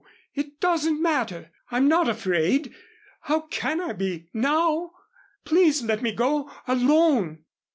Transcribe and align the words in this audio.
It 0.33 0.59
doesn't 0.59 0.99
matter. 0.99 1.51
I'm 1.69 1.87
not 1.87 2.09
afraid. 2.09 2.73
How 3.19 3.41
can 3.41 3.79
I 3.79 3.93
be 3.93 4.29
now? 4.33 4.93
Please 5.45 5.83
let 5.83 6.01
me 6.01 6.11
go 6.11 6.49
alone. 6.67 7.45